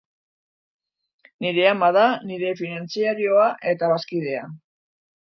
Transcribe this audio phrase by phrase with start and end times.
[1.41, 4.45] Nire ama da nire finantzarioa eta bazkidea.